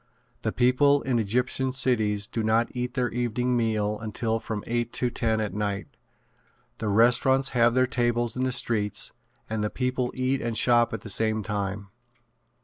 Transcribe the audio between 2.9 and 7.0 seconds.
their evening meal until from eight to ten at night. The